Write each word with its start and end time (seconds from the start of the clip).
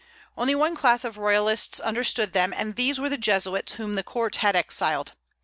Only 0.35 0.55
one 0.55 0.75
class 0.75 1.03
of 1.05 1.19
royalists 1.19 1.79
understood 1.79 2.33
them, 2.33 2.53
and 2.57 2.75
these 2.75 2.99
were 2.99 3.07
the 3.09 3.19
Jesuits 3.19 3.73
whom 3.73 3.93
the 3.93 4.01
court 4.01 4.37
had 4.37 4.55
exiled. 4.55 5.13